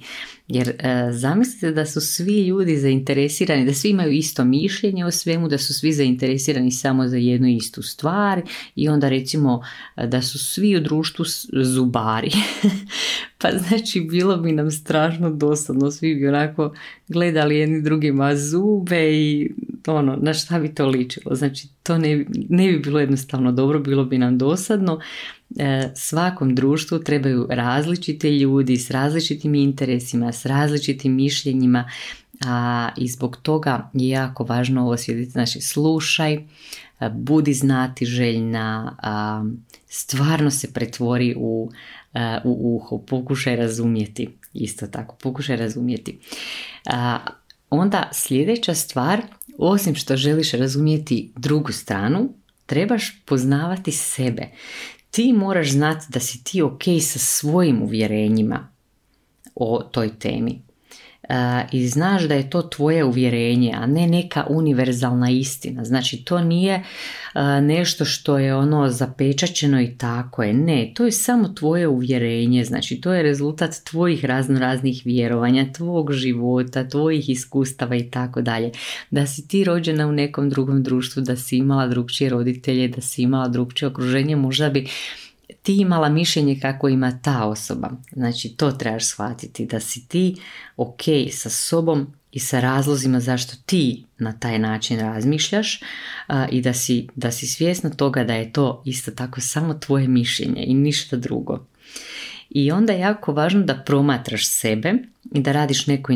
Jer 0.47 0.69
e, 0.69 1.07
zamislite 1.11 1.71
da 1.71 1.85
su 1.85 2.01
svi 2.01 2.47
ljudi 2.47 2.77
zainteresirani, 2.77 3.65
da 3.65 3.73
svi 3.73 3.89
imaju 3.89 4.11
isto 4.11 4.45
mišljenje 4.45 5.05
o 5.05 5.11
svemu, 5.11 5.47
da 5.47 5.57
su 5.57 5.73
svi 5.73 5.93
zainteresirani 5.93 6.71
samo 6.71 7.07
za 7.07 7.17
jednu 7.17 7.47
istu 7.47 7.81
stvar 7.81 8.41
i 8.75 8.89
onda 8.89 9.09
recimo 9.09 9.61
da 10.07 10.21
su 10.21 10.39
svi 10.39 10.75
u 10.77 10.79
društvu 10.79 11.25
zubari. 11.63 12.31
pa 13.41 13.49
znači 13.51 14.01
bilo 14.01 14.37
bi 14.37 14.51
nam 14.51 14.71
strašno 14.71 15.29
dosadno, 15.29 15.91
svi 15.91 16.15
bi 16.15 16.27
onako 16.27 16.73
gledali 17.07 17.57
jedni 17.57 17.81
drugima 17.81 18.35
zube 18.35 19.11
i 19.13 19.51
ono, 19.87 20.17
na 20.21 20.33
šta 20.33 20.59
bi 20.59 20.75
to 20.75 20.87
ličilo. 20.87 21.35
Znači 21.35 21.67
to 21.83 21.97
ne, 21.97 22.25
ne 22.49 22.71
bi 22.71 22.79
bilo 22.79 22.99
jednostavno 22.99 23.51
dobro, 23.51 23.79
bilo 23.79 24.05
bi 24.05 24.17
nam 24.17 24.37
dosadno. 24.37 24.99
E, 25.57 25.91
svakom 25.95 26.55
društvu 26.55 26.99
trebaju 26.99 27.47
različite 27.49 28.31
ljudi 28.31 28.77
s 28.77 28.91
različitim 28.91 29.55
interesima, 29.55 30.31
s 30.31 30.45
različitim 30.45 31.15
mišljenjima 31.15 31.89
a, 32.45 32.89
i 32.97 33.07
zbog 33.07 33.37
toga 33.37 33.89
je 33.93 34.09
jako 34.09 34.43
važno 34.43 34.81
ovo 34.81 34.97
sjediti. 34.97 35.31
Znači 35.31 35.61
slušaj, 35.61 36.39
budi 37.07 37.53
znati 37.53 38.05
željna, 38.05 38.95
stvarno 39.89 40.51
se 40.51 40.74
pretvori 40.74 41.36
u, 41.38 41.72
u 42.43 42.75
uho, 42.75 43.05
pokušaj 43.05 43.55
razumjeti, 43.55 44.29
isto 44.53 44.88
tako, 44.88 45.15
pokušaj 45.15 45.55
razumjeti. 45.58 46.19
Onda 47.69 48.10
sljedeća 48.13 48.75
stvar, 48.75 49.22
osim 49.58 49.96
što 49.96 50.17
želiš 50.17 50.51
razumjeti 50.51 51.31
drugu 51.36 51.72
stranu, 51.72 52.34
trebaš 52.65 53.22
poznavati 53.25 53.91
sebe. 53.91 54.48
Ti 55.12 55.34
moraš 55.34 55.72
znati 55.72 56.05
da 56.10 56.19
si 56.19 56.43
ti 56.43 56.62
ok 56.62 56.84
sa 57.01 57.19
svojim 57.19 57.81
uvjerenjima 57.81 58.72
o 59.55 59.84
toj 59.91 60.19
temi. 60.19 60.62
I 61.72 61.88
znaš 61.88 62.24
da 62.24 62.36
je 62.36 62.50
to 62.50 62.62
tvoje 62.62 63.03
uvjerenje, 63.03 63.74
a 63.75 63.86
ne 63.86 64.08
neka 64.08 64.46
univerzalna 64.50 65.29
istina. 65.29 65.86
Znači 65.86 66.24
to 66.25 66.41
nije 66.41 66.84
nešto 67.62 68.05
što 68.05 68.38
je 68.38 68.55
ono 68.55 68.89
zapečaćeno 68.89 69.81
i 69.81 69.98
tako 69.98 70.43
je. 70.43 70.53
Ne, 70.53 70.91
to 70.96 71.05
je 71.05 71.12
samo 71.12 71.48
tvoje 71.48 71.88
uvjerenje, 71.88 72.65
znači 72.65 73.01
to 73.01 73.13
je 73.13 73.24
rezultat 73.24 73.75
tvojih 73.84 74.25
razno 74.25 74.60
raznih 74.60 75.01
vjerovanja, 75.05 75.74
tvog 75.74 76.13
života, 76.13 76.89
tvojih 76.89 77.29
iskustava 77.29 77.96
i 77.96 78.10
tako 78.10 78.41
dalje. 78.41 78.72
Da 79.10 79.27
si 79.27 79.48
ti 79.48 79.63
rođena 79.63 80.08
u 80.08 80.12
nekom 80.12 80.50
drugom 80.50 80.84
društvu, 80.84 81.22
da 81.22 81.36
si 81.36 81.58
imala 81.58 81.88
drugčije 81.88 82.29
roditelje, 82.29 82.88
da 82.88 83.01
si 83.01 83.22
imala 83.22 83.48
drugčije 83.48 83.89
okruženje, 83.89 84.36
možda 84.36 84.69
bi 84.69 84.88
ti 85.63 85.77
imala 85.77 86.10
mišljenje 86.10 86.60
kako 86.62 86.89
ima 86.89 87.20
ta 87.24 87.46
osoba. 87.46 87.91
Znači 88.12 88.50
to 88.50 88.72
trebaš 88.72 89.08
shvatiti 89.08 89.65
da 89.65 89.79
si 89.79 90.08
ti 90.08 90.36
ok 90.77 91.01
sa 91.32 91.50
sobom 91.50 92.13
i 92.32 92.39
sa 92.39 92.60
razlozima 92.60 93.20
zašto 93.20 93.53
ti 93.65 94.06
na 94.18 94.34
taj 94.39 94.60
način 94.60 95.00
razmišljaš 95.00 95.82
i 96.51 96.62
da 96.62 96.74
si, 96.74 97.08
da 97.15 97.32
si 97.32 97.48
svjesna 97.48 97.89
toga 97.89 98.24
da 98.24 98.34
je 98.34 98.53
to 98.53 98.84
isto 98.86 99.12
tako 99.12 99.41
samo 99.41 99.74
tvoje 99.74 100.08
mišljenje 100.08 100.63
i 100.68 100.74
ništa 100.74 101.18
drugo. 101.18 101.65
I 102.50 102.72
onda 102.72 102.94
je 102.94 103.00
jako 103.00 103.34
važno 103.34 103.62
da 103.62 103.84
promatraš 103.86 104.48
sebe 104.48 104.94
i 105.34 105.41
da 105.41 105.51
radiš 105.51 105.88
neku 105.88 106.12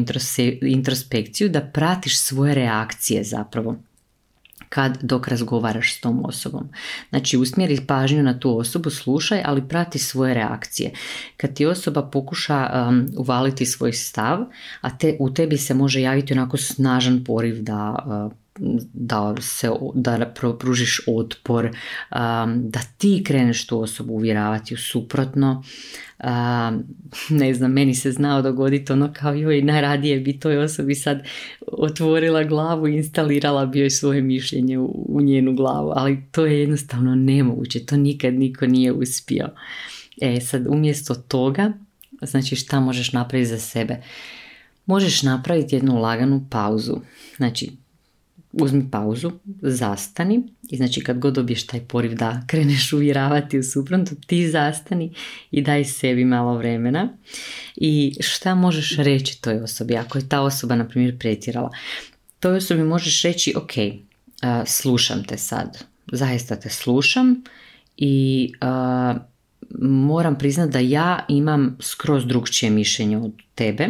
introspekciju, 0.61 1.49
da 1.49 1.61
pratiš 1.61 2.19
svoje 2.19 2.55
reakcije 2.55 3.23
zapravo 3.23 3.77
kad 4.73 4.97
dok 5.01 5.27
razgovaraš 5.27 5.95
s 5.95 6.01
tom 6.01 6.25
osobom. 6.25 6.69
Znači 7.09 7.37
usmjeri 7.37 7.85
pažnju 7.87 8.23
na 8.23 8.39
tu 8.39 8.57
osobu, 8.57 8.89
slušaj, 8.89 9.41
ali 9.45 9.67
prati 9.67 9.99
svoje 9.99 10.33
reakcije. 10.33 10.91
Kad 11.37 11.53
ti 11.53 11.65
osoba 11.65 12.01
pokuša 12.01 12.69
um, 12.73 13.07
uvaliti 13.17 13.65
svoj 13.65 13.93
stav, 13.93 14.39
a 14.81 14.97
te, 14.97 15.17
u 15.19 15.33
tebi 15.33 15.57
se 15.57 15.73
može 15.73 16.01
javiti 16.01 16.33
onako 16.33 16.57
snažan 16.57 17.23
poriv 17.23 17.61
da 17.61 18.05
uh, 18.05 18.42
da 18.93 19.35
se 19.41 19.69
da 19.93 20.33
pružiš 20.59 21.01
otpor, 21.07 21.65
um, 21.65 22.69
da 22.69 22.79
ti 22.97 23.23
kreneš 23.25 23.67
tu 23.67 23.81
osobu 23.81 24.13
uvjeravati 24.13 24.73
u 24.73 24.77
suprotno. 24.77 25.63
Um, 26.23 26.83
ne 27.39 27.53
znam, 27.53 27.71
meni 27.71 27.95
se 27.95 28.11
znao 28.11 28.41
dogoditi 28.41 28.93
ono 28.93 29.13
kao 29.13 29.33
joj, 29.33 29.61
najradije 29.61 30.19
bi 30.19 30.39
toj 30.39 30.57
osobi 30.57 30.95
sad 30.95 31.23
otvorila 31.67 32.43
glavu 32.43 32.87
i 32.87 32.95
instalirala 32.95 33.65
bi 33.65 33.79
joj 33.79 33.89
svoje 33.89 34.21
mišljenje 34.21 34.77
u, 34.77 35.05
u 35.09 35.21
njenu 35.21 35.55
glavu, 35.55 35.91
ali 35.95 36.23
to 36.31 36.45
je 36.45 36.59
jednostavno 36.59 37.15
nemoguće, 37.15 37.85
to 37.85 37.97
nikad 37.97 38.33
niko 38.33 38.65
nije 38.65 38.91
uspio. 38.91 39.49
E 40.21 40.41
sad, 40.41 40.67
umjesto 40.69 41.15
toga, 41.15 41.73
znači 42.21 42.55
šta 42.55 42.79
možeš 42.79 43.13
napraviti 43.13 43.49
za 43.49 43.57
sebe? 43.57 43.97
Možeš 44.85 45.23
napraviti 45.23 45.75
jednu 45.75 46.01
laganu 46.01 46.45
pauzu. 46.49 46.95
Znači, 47.37 47.71
uzmi 48.53 48.91
pauzu, 48.91 49.31
zastani 49.61 50.43
i 50.69 50.77
znači 50.77 51.01
kad 51.01 51.19
god 51.19 51.33
dobiješ 51.33 51.67
taj 51.67 51.79
poriv 51.79 52.15
da 52.15 52.41
kreneš 52.47 52.93
uvjeravati 52.93 53.59
u 53.59 53.63
suprotno, 53.63 54.15
ti 54.27 54.49
zastani 54.49 55.13
i 55.51 55.61
daj 55.61 55.85
sebi 55.85 56.25
malo 56.25 56.57
vremena 56.57 57.17
i 57.75 58.15
šta 58.19 58.55
možeš 58.55 58.97
reći 58.97 59.41
toj 59.41 59.55
osobi 59.55 59.97
ako 59.97 60.17
je 60.17 60.29
ta 60.29 60.41
osoba 60.41 60.75
na 60.75 60.87
primjer 60.87 61.19
pretjerala. 61.19 61.71
Toj 62.39 62.57
osobi 62.57 62.83
možeš 62.83 63.21
reći 63.21 63.53
ok, 63.57 63.71
slušam 64.65 65.23
te 65.23 65.37
sad, 65.37 65.83
zaista 66.11 66.55
te 66.55 66.69
slušam 66.69 67.43
i 67.97 68.51
moram 69.81 70.37
priznati 70.37 70.71
da 70.71 70.79
ja 70.79 71.25
imam 71.29 71.77
skroz 71.79 72.25
drugčije 72.25 72.69
mišljenje 72.69 73.17
od 73.17 73.31
tebe, 73.55 73.87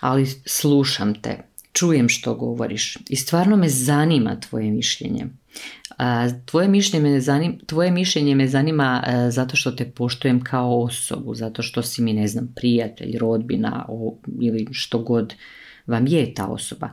ali 0.00 0.26
slušam 0.46 1.22
te, 1.22 1.47
čujem 1.72 2.08
što 2.08 2.34
govoriš 2.34 2.96
i 3.08 3.16
stvarno 3.16 3.56
me 3.56 3.68
zanima 3.68 4.40
tvoje 4.40 4.70
mišljenje. 4.70 5.26
Tvoje 6.44 6.68
mišljenje 6.68 7.10
me 7.10 7.20
zanima, 7.20 7.54
tvoje 7.66 7.90
mišljenje 7.90 8.34
me 8.34 8.48
zanima 8.48 9.04
zato 9.30 9.56
što 9.56 9.70
te 9.70 9.90
poštujem 9.90 10.44
kao 10.44 10.82
osobu, 10.82 11.34
zato 11.34 11.62
što 11.62 11.82
si 11.82 12.02
mi, 12.02 12.12
ne 12.12 12.28
znam, 12.28 12.52
prijatelj, 12.56 13.18
rodbina 13.18 13.86
ili 14.40 14.66
što 14.70 14.98
god 14.98 15.34
vam 15.86 16.06
je 16.06 16.34
ta 16.34 16.46
osoba. 16.46 16.90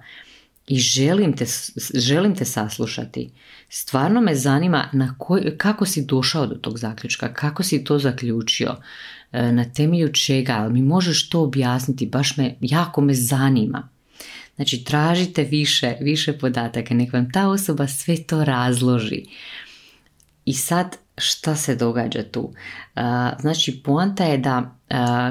I 0.67 0.77
želim 0.77 1.34
te, 1.34 1.46
želim 1.94 2.36
te 2.36 2.46
saslušati. 2.46 3.29
Stvarno 3.70 4.22
me 4.22 4.36
zanima 4.36 4.89
na 4.94 5.15
koj, 5.17 5.58
kako 5.58 5.86
si 5.86 6.05
došao 6.05 6.48
do 6.48 6.55
tog 6.55 6.79
zaključka, 6.79 7.34
kako 7.34 7.63
si 7.63 7.84
to 7.84 8.00
zaključio, 8.00 8.75
e, 9.31 9.51
na 9.51 9.66
temelju 9.66 10.14
čega, 10.14 10.70
mi 10.70 10.81
možeš 10.81 11.29
to 11.29 11.42
objasniti, 11.42 12.05
baš 12.05 12.38
me, 12.38 12.55
jako 12.61 13.01
me 13.01 13.14
zanima. 13.14 13.90
Znači 14.55 14.83
tražite 14.83 15.44
više, 15.44 15.96
više 16.01 16.37
podataka, 16.37 16.94
nek 16.94 17.13
vam 17.13 17.31
ta 17.31 17.48
osoba 17.48 17.87
sve 17.87 18.24
to 18.24 18.44
razloži. 18.44 19.24
I 20.46 20.53
sad 20.53 20.98
šta 21.18 21.55
se 21.55 21.75
događa 21.75 22.24
tu? 22.31 22.53
Znači 23.39 23.81
poanta 23.83 24.24
je 24.24 24.37
da 24.37 24.75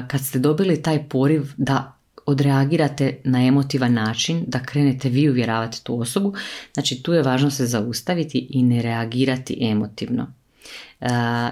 kad 0.07 0.21
ste 0.21 0.39
dobili 0.39 0.81
taj 0.81 1.09
poriv 1.09 1.43
da 1.57 1.91
odreagirate 2.25 3.21
na 3.23 3.45
emotivan 3.45 3.93
način, 3.93 4.43
da 4.47 4.63
krenete 4.63 5.09
vi 5.09 5.29
uvjeravati 5.29 5.83
tu 5.83 6.01
osobu, 6.01 6.33
znači 6.73 7.03
tu 7.03 7.13
je 7.13 7.21
važno 7.21 7.49
se 7.51 7.65
zaustaviti 7.65 8.47
i 8.49 8.63
ne 8.63 8.81
reagirati 8.81 9.57
emotivno. 9.61 10.31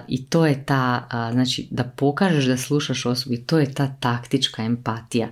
I 0.07 0.25
to 0.25 0.45
je 0.45 0.65
ta, 0.65 1.07
znači 1.31 1.67
da 1.71 1.83
pokažeš 1.83 2.45
da 2.45 2.57
slušaš 2.57 3.05
osobu 3.05 3.33
i 3.33 3.43
to 3.43 3.59
je 3.59 3.73
ta 3.73 3.95
taktička 3.99 4.63
empatija 4.63 5.29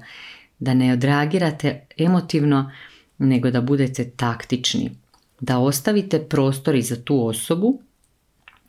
da 0.62 0.74
ne 0.74 0.94
odreagirate 0.94 1.82
emotivno, 1.98 2.72
nego 3.18 3.52
da 3.52 3.62
budete 3.62 4.10
taktični, 4.10 4.92
da 5.40 5.60
ostavite 5.60 6.20
prostor 6.20 6.76
i 6.76 6.82
za 6.82 6.96
tu 7.04 7.28
osobu 7.28 7.80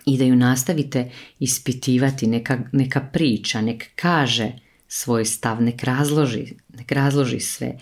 i 0.06 0.18
da 0.18 0.24
ju 0.24 0.36
nastavite 0.36 1.10
ispitivati, 1.38 2.26
neka, 2.26 2.58
neka 2.72 3.00
priča, 3.00 3.60
nek 3.60 3.84
kaže 3.96 4.52
svoj 4.88 5.24
stav, 5.24 5.62
nek 5.62 5.84
razloži, 5.84 6.54
nek 6.78 6.92
razloži 6.92 7.40
sve. 7.40 7.76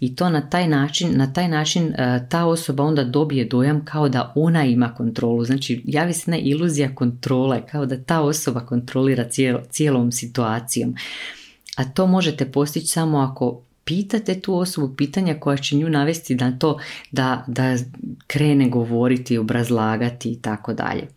I 0.00 0.16
to 0.16 0.30
na 0.30 0.50
taj 0.50 0.68
način, 0.68 1.16
na 1.16 1.32
taj 1.32 1.48
način 1.48 1.94
e, 1.94 2.26
ta 2.30 2.46
osoba 2.46 2.82
onda 2.84 3.04
dobije 3.04 3.44
dojam 3.44 3.84
kao 3.84 4.08
da 4.08 4.32
ona 4.34 4.64
ima 4.64 4.94
kontrolu. 4.94 5.44
Znači 5.44 5.82
javi 5.84 6.12
se 6.12 6.30
na 6.30 6.38
iluzija 6.38 6.94
kontrole, 6.94 7.62
kao 7.66 7.86
da 7.86 8.02
ta 8.02 8.20
osoba 8.20 8.60
kontrolira 8.60 9.28
cijelom 9.70 10.12
situacijom. 10.12 10.94
A 11.76 11.84
to 11.84 12.06
možete 12.06 12.52
postići 12.52 12.86
samo 12.86 13.18
ako 13.18 13.62
pitate 13.84 14.40
tu 14.40 14.58
osobu 14.58 14.96
pitanja 14.96 15.40
koja 15.40 15.56
će 15.56 15.76
nju 15.76 15.88
navesti 15.88 16.34
da 16.34 16.58
to 16.58 16.78
da, 17.10 17.44
da 17.46 17.76
krene 18.26 18.68
govoriti, 18.68 19.38
obrazlagati 19.38 20.32
i 20.32 20.42
tako 20.42 20.74
dalje. 20.74 21.08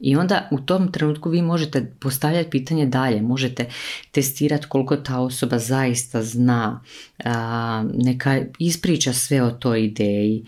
I 0.00 0.16
onda 0.16 0.48
u 0.50 0.60
tom 0.60 0.92
trenutku 0.92 1.30
vi 1.30 1.42
možete 1.42 1.92
postavljati 2.00 2.50
pitanje 2.50 2.86
dalje, 2.86 3.22
možete 3.22 3.66
testirati 4.12 4.66
koliko 4.68 4.96
ta 4.96 5.20
osoba 5.20 5.58
zaista 5.58 6.22
zna, 6.22 6.80
neka 7.94 8.40
ispriča 8.58 9.12
sve 9.12 9.42
o 9.42 9.50
toj 9.50 9.84
ideji, 9.84 10.44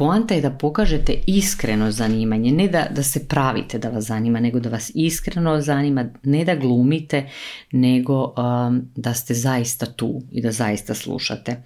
Poanta 0.00 0.34
je 0.34 0.40
da 0.40 0.50
pokažete 0.50 1.14
iskreno 1.26 1.90
zanimanje, 1.90 2.52
ne 2.52 2.68
da, 2.68 2.86
da 2.90 3.02
se 3.02 3.28
pravite 3.28 3.78
da 3.78 3.88
vas 3.88 4.04
zanima, 4.04 4.40
nego 4.40 4.60
da 4.60 4.70
vas 4.70 4.90
iskreno 4.94 5.60
zanima, 5.60 6.04
ne 6.22 6.44
da 6.44 6.54
glumite, 6.54 7.28
nego 7.72 8.24
um, 8.24 8.80
da 8.96 9.14
ste 9.14 9.34
zaista 9.34 9.86
tu 9.86 10.22
i 10.30 10.42
da 10.42 10.52
zaista 10.52 10.94
slušate. 10.94 11.62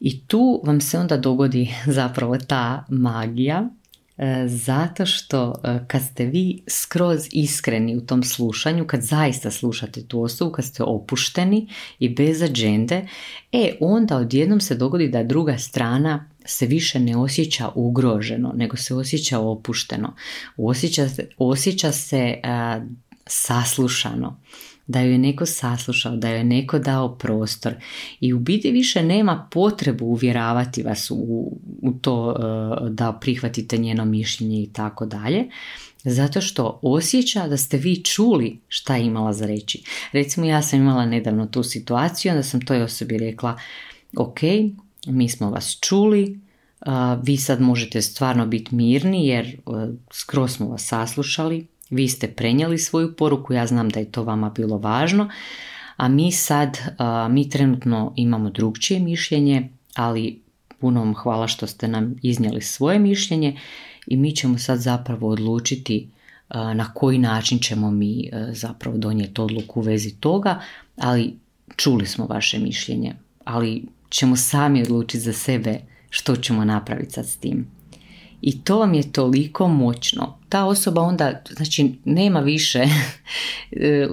I 0.00 0.26
tu 0.26 0.60
vam 0.64 0.80
se 0.80 0.98
onda 0.98 1.16
dogodi 1.16 1.74
zapravo 1.98 2.38
ta 2.38 2.84
magija, 2.88 3.68
e, 4.18 4.44
zato 4.48 5.06
što 5.06 5.60
e, 5.64 5.78
kad 5.86 6.02
ste 6.02 6.26
vi 6.26 6.62
skroz 6.68 7.28
iskreni 7.32 7.96
u 7.96 8.00
tom 8.00 8.22
slušanju, 8.22 8.86
kad 8.86 9.02
zaista 9.02 9.50
slušate 9.50 10.06
tu 10.06 10.22
osobu, 10.22 10.52
kad 10.52 10.64
ste 10.64 10.82
opušteni 10.82 11.68
i 11.98 12.08
bez 12.08 12.42
ađende, 12.42 13.08
e 13.52 13.72
onda 13.80 14.16
odjednom 14.16 14.60
se 14.60 14.74
dogodi 14.74 15.08
da 15.08 15.22
druga 15.22 15.58
strana 15.58 16.29
se 16.44 16.66
više 16.66 17.00
ne 17.00 17.16
osjeća 17.16 17.68
ugroženo, 17.74 18.52
nego 18.56 18.76
se 18.76 18.94
osjeća 18.94 19.38
opušteno. 19.38 20.14
Osjeća, 20.56 21.08
osjeća 21.38 21.92
se 21.92 22.34
saslušano, 23.26 24.40
da 24.86 25.00
ju 25.00 25.12
je 25.12 25.18
neko 25.18 25.46
saslušao, 25.46 26.16
da 26.16 26.28
ju 26.28 26.36
je 26.36 26.44
neko 26.44 26.78
dao 26.78 27.16
prostor 27.16 27.74
i 28.20 28.32
u 28.32 28.38
biti 28.38 28.70
više 28.70 29.02
nema 29.02 29.48
potrebu 29.50 30.04
uvjeravati 30.06 30.82
vas 30.82 31.10
u, 31.10 31.16
u 31.82 31.92
to 31.92 32.36
da 32.90 33.12
prihvatite 33.12 33.78
njeno 33.78 34.04
mišljenje 34.04 34.62
i 34.62 34.70
tako 34.72 35.06
dalje, 35.06 35.44
zato 36.04 36.40
što 36.40 36.78
osjeća 36.82 37.48
da 37.48 37.56
ste 37.56 37.76
vi 37.76 38.04
čuli 38.04 38.60
šta 38.68 38.96
je 38.96 39.04
imala 39.04 39.32
za 39.32 39.46
reći. 39.46 39.82
Recimo 40.12 40.46
ja 40.46 40.62
sam 40.62 40.80
imala 40.80 41.06
nedavno 41.06 41.46
tu 41.46 41.62
situaciju, 41.62 42.32
onda 42.32 42.42
sam 42.42 42.60
toj 42.60 42.82
osobi 42.82 43.18
rekla 43.18 43.58
ok, 44.16 44.40
mi 45.06 45.28
smo 45.28 45.50
vas 45.50 45.78
čuli, 45.80 46.40
vi 47.22 47.36
sad 47.36 47.60
možete 47.60 48.02
stvarno 48.02 48.46
biti 48.46 48.74
mirni 48.74 49.26
jer 49.26 49.56
skroz 50.12 50.52
smo 50.52 50.68
vas 50.68 50.86
saslušali, 50.86 51.66
vi 51.90 52.08
ste 52.08 52.28
prenijeli 52.28 52.78
svoju 52.78 53.16
poruku, 53.16 53.52
ja 53.52 53.66
znam 53.66 53.88
da 53.88 54.00
je 54.00 54.12
to 54.12 54.22
vama 54.22 54.50
bilo 54.50 54.78
važno, 54.78 55.30
a 55.96 56.08
mi 56.08 56.32
sad, 56.32 56.78
mi 57.30 57.48
trenutno 57.50 58.12
imamo 58.16 58.50
drugčije 58.50 59.00
mišljenje, 59.00 59.68
ali 59.94 60.40
puno 60.78 61.00
vam 61.00 61.14
hvala 61.14 61.48
što 61.48 61.66
ste 61.66 61.88
nam 61.88 62.16
iznijeli 62.22 62.62
svoje 62.62 62.98
mišljenje 62.98 63.58
i 64.06 64.16
mi 64.16 64.36
ćemo 64.36 64.58
sad 64.58 64.78
zapravo 64.78 65.28
odlučiti 65.28 66.08
na 66.54 66.92
koji 66.94 67.18
način 67.18 67.58
ćemo 67.58 67.90
mi 67.90 68.30
zapravo 68.52 68.98
donijeti 68.98 69.40
odluku 69.40 69.80
u 69.80 69.82
vezi 69.82 70.14
toga, 70.20 70.60
ali 70.96 71.36
čuli 71.76 72.06
smo 72.06 72.26
vaše 72.26 72.58
mišljenje, 72.58 73.14
ali 73.44 73.84
ćemo 74.10 74.36
sami 74.36 74.82
odlučiti 74.82 75.20
za 75.20 75.32
sebe 75.32 75.80
što 76.10 76.36
ćemo 76.36 76.64
napraviti 76.64 77.10
sad 77.12 77.26
s 77.26 77.36
tim. 77.36 77.66
I 78.42 78.64
to 78.64 78.78
vam 78.78 78.94
je 78.94 79.12
toliko 79.12 79.68
moćno. 79.68 80.38
Ta 80.48 80.64
osoba 80.64 81.02
onda, 81.02 81.42
znači, 81.50 81.94
nema 82.04 82.40
više 82.40 82.78
e, 83.72 84.08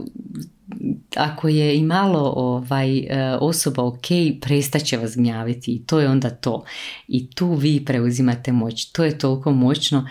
ako 1.16 1.48
je 1.48 1.78
i 1.78 1.84
malo 1.84 2.34
ovaj, 2.36 2.98
e, 2.98 3.38
osoba 3.42 3.84
ok, 3.84 4.06
prestaće 4.42 4.98
vas 4.98 5.16
gnjaviti 5.16 5.72
i 5.72 5.84
to 5.86 6.00
je 6.00 6.10
onda 6.10 6.30
to. 6.30 6.64
I 7.08 7.30
tu 7.30 7.54
vi 7.54 7.86
preuzimate 7.86 8.52
moć. 8.52 8.86
To 8.86 9.04
je 9.04 9.18
toliko 9.18 9.52
moćno 9.52 10.08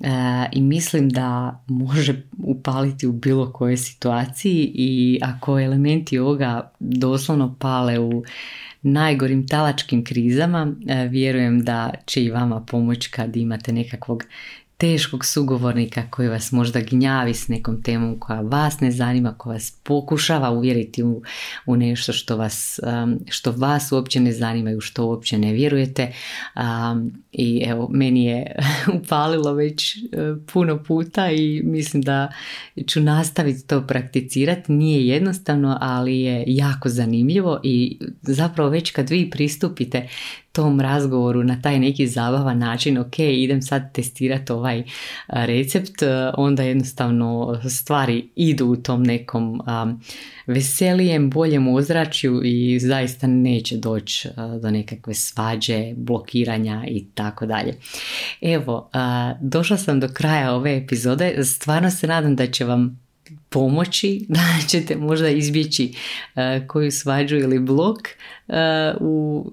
e, 0.00 0.08
i 0.52 0.60
mislim 0.60 1.08
da 1.08 1.60
može 1.66 2.22
upaliti 2.38 3.06
u 3.06 3.12
bilo 3.12 3.52
kojoj 3.52 3.76
situaciji 3.76 4.72
i 4.74 5.20
ako 5.22 5.60
elementi 5.60 6.18
ovoga 6.18 6.72
doslovno 6.80 7.56
pale 7.58 7.98
u 7.98 8.24
najgorim 8.92 9.46
talačkim 9.48 10.04
krizama, 10.04 10.74
e, 10.88 11.08
vjerujem 11.08 11.64
da 11.64 11.92
će 12.06 12.24
i 12.24 12.30
vama 12.30 12.60
pomoći 12.60 13.10
kad 13.10 13.36
imate 13.36 13.72
nekakvog 13.72 14.24
teškog 14.78 15.24
sugovornika 15.24 16.02
koji 16.10 16.28
vas 16.28 16.52
možda 16.52 16.80
gnjavi 16.80 17.34
s 17.34 17.48
nekom 17.48 17.82
temom 17.82 18.20
koja 18.20 18.40
vas 18.40 18.80
ne 18.80 18.90
zanima, 18.90 19.34
koja 19.38 19.52
vas 19.52 19.78
pokušava 19.82 20.50
uvjeriti 20.50 21.02
u, 21.02 21.22
u 21.66 21.76
nešto 21.76 22.12
što 22.12 22.36
vas, 22.36 22.80
um, 22.82 23.18
što 23.28 23.52
vas 23.52 23.92
uopće 23.92 24.20
ne 24.20 24.32
zanima 24.32 24.70
i 24.70 24.76
u 24.76 24.80
što 24.80 25.06
uopće 25.06 25.38
ne 25.38 25.52
vjerujete. 25.52 26.12
Um, 26.56 27.22
I 27.32 27.62
evo, 27.66 27.88
meni 27.90 28.24
je 28.24 28.56
upalilo 29.02 29.52
već 29.52 29.96
uh, 29.96 30.02
puno 30.52 30.82
puta 30.82 31.30
i 31.30 31.62
mislim 31.64 32.02
da 32.02 32.32
ću 32.86 33.00
nastaviti 33.00 33.66
to 33.66 33.86
prakticirati. 33.86 34.72
Nije 34.72 35.06
jednostavno, 35.06 35.78
ali 35.80 36.20
je 36.20 36.44
jako 36.46 36.88
zanimljivo 36.88 37.60
i 37.62 37.98
zapravo 38.22 38.70
već 38.70 38.90
kad 38.90 39.10
vi 39.10 39.30
pristupite 39.30 40.08
tom 40.58 40.80
razgovoru 40.80 41.44
na 41.44 41.62
taj 41.62 41.78
neki 41.78 42.06
zabavan 42.06 42.58
način, 42.58 42.98
ok, 42.98 43.18
idem 43.18 43.62
sad 43.62 43.92
testirati 43.94 44.52
ovaj 44.52 44.82
recept, 45.26 46.02
onda 46.36 46.62
jednostavno 46.62 47.60
stvari 47.70 48.28
idu 48.36 48.66
u 48.66 48.76
tom 48.76 49.02
nekom 49.02 49.60
veselijem, 50.46 51.30
boljem 51.30 51.68
ozračju 51.68 52.40
i 52.44 52.78
zaista 52.78 53.26
neće 53.26 53.76
doći 53.76 54.28
do 54.62 54.70
nekakve 54.70 55.14
svađe, 55.14 55.94
blokiranja 55.96 56.84
i 56.88 57.04
tako 57.14 57.46
dalje. 57.46 57.74
Evo, 58.40 58.90
došla 59.40 59.76
sam 59.76 60.00
do 60.00 60.08
kraja 60.08 60.54
ove 60.54 60.76
epizode, 60.76 61.44
stvarno 61.44 61.90
se 61.90 62.06
nadam 62.06 62.36
da 62.36 62.46
će 62.46 62.64
vam 62.64 63.07
pomoći 63.48 64.24
da 64.28 64.40
ćete 64.68 64.96
možda 64.96 65.28
izbjeći 65.28 65.92
uh, 66.34 66.66
koju 66.66 66.90
svađu 66.90 67.36
ili 67.36 67.58
blok 67.58 67.98
uh, 68.46 68.54
u, 69.00 69.44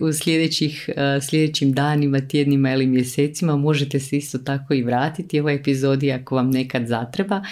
u 0.00 0.12
sljedećih, 0.12 0.88
uh, 0.88 1.24
sljedećim 1.28 1.72
danima, 1.72 2.20
tjednima 2.20 2.72
ili 2.72 2.86
mjesecima. 2.86 3.56
Možete 3.56 4.00
se 4.00 4.16
isto 4.16 4.38
tako 4.38 4.74
i 4.74 4.82
vratiti 4.82 5.40
ovoj 5.40 5.54
epizodi 5.54 6.12
ako 6.12 6.34
vam 6.34 6.50
nekad 6.50 6.86
zatreba 6.86 7.42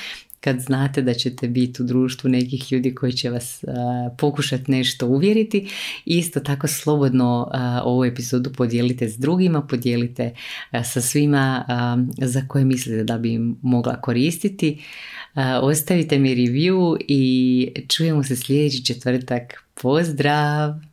kad 0.40 0.60
znate 0.60 1.02
da 1.02 1.14
ćete 1.14 1.48
biti 1.48 1.82
u 1.82 1.86
društvu 1.86 2.30
nekih 2.30 2.72
ljudi 2.72 2.94
koji 2.94 3.12
će 3.12 3.30
vas 3.30 3.64
uh, 3.64 3.72
pokušati 4.18 4.70
nešto 4.70 5.06
uvjeriti. 5.06 5.68
Isto 6.04 6.40
tako 6.40 6.66
slobodno 6.66 7.50
uh, 7.54 7.60
ovu 7.84 8.04
epizodu 8.04 8.52
podijelite 8.52 9.08
s 9.08 9.18
drugima, 9.18 9.62
podijelite 9.62 10.34
sa 10.84 11.00
svima 11.00 11.64
za 12.18 12.42
koje 12.48 12.64
mislite 12.64 13.04
da 13.04 13.18
bi 13.18 13.32
im 13.32 13.56
mogla 13.62 14.00
koristiti. 14.00 14.82
Ostavite 15.62 16.18
mi 16.18 16.34
review 16.34 16.96
i 17.08 17.72
čujemo 17.88 18.22
se 18.22 18.36
sljedeći 18.36 18.84
četvrtak. 18.84 19.64
Pozdrav! 19.82 20.89